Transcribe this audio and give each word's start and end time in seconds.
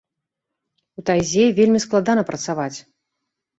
У 1.01 1.03
тайзе 1.09 1.45
вельмі 1.61 1.83
складана 1.85 2.27
працаваць. 2.33 2.75